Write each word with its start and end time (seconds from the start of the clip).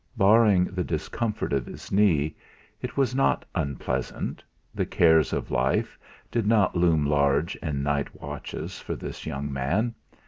Barring 0.17 0.63
the 0.65 0.83
discomfort 0.83 1.53
of 1.53 1.67
his 1.67 1.91
knee, 1.91 2.35
it 2.81 2.97
was 2.97 3.13
not 3.13 3.45
unpleasant 3.53 4.43
the 4.73 4.83
cares 4.83 5.31
of 5.31 5.51
life 5.51 5.95
did 6.31 6.47
not 6.47 6.75
loom 6.75 7.05
large 7.07 7.55
in 7.57 7.83
night 7.83 8.19
watches 8.19 8.79
for 8.79 8.95
this 8.95 9.27
young 9.27 9.53
man. 9.53 9.93